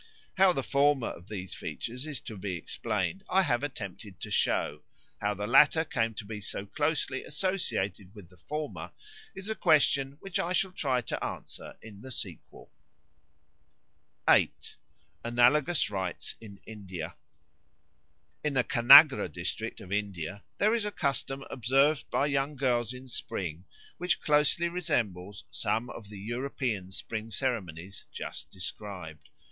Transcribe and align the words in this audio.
How 0.35 0.51
the 0.51 0.63
former 0.63 1.09
of 1.09 1.27
these 1.27 1.53
features 1.53 2.07
is 2.07 2.19
to 2.21 2.35
be 2.35 2.55
explained 2.55 3.23
I 3.29 3.43
have 3.43 3.61
attempted 3.61 4.19
to 4.21 4.31
show: 4.31 4.81
how 5.19 5.35
the 5.35 5.45
latter 5.45 5.85
came 5.85 6.15
to 6.15 6.25
be 6.25 6.41
so 6.41 6.65
closely 6.65 7.23
associated 7.23 8.15
with 8.15 8.29
the 8.29 8.37
former 8.37 8.93
is 9.35 9.47
a 9.47 9.53
question 9.53 10.17
which 10.19 10.39
I 10.39 10.53
shall 10.53 10.71
try 10.71 11.01
to 11.01 11.23
answer 11.23 11.77
in 11.83 12.01
the 12.01 12.09
sequel. 12.09 12.71
8. 14.27 14.75
Analogous 15.23 15.91
Rites 15.91 16.33
in 16.41 16.59
India 16.65 17.15
IN 18.43 18.55
THE 18.55 18.63
KANAGRA 18.63 19.29
district 19.29 19.79
of 19.81 19.91
India 19.91 20.43
there 20.57 20.73
is 20.73 20.83
a 20.83 20.91
custom 20.91 21.43
observed 21.51 22.09
by 22.09 22.25
young 22.25 22.55
girls 22.55 22.91
in 22.91 23.07
spring 23.07 23.65
which 23.99 24.19
closely 24.19 24.67
resembles 24.67 25.43
some 25.51 25.91
of 25.91 26.09
the 26.09 26.17
European 26.19 26.91
spring 26.91 27.29
ceremonies 27.29 28.05
just 28.11 28.49
described. 28.49 29.29